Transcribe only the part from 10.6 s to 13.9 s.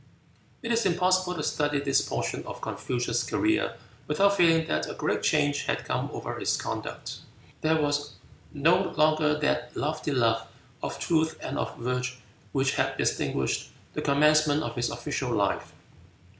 of truth and of virtue which had distinguished